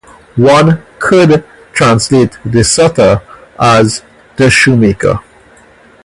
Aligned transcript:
One 0.35 0.83
could 0.97 1.43
translate 1.73 2.31
DeSutter 2.43 3.21
as 3.59 4.01
'The 4.35 4.49
Shoemaker'. 4.49 5.19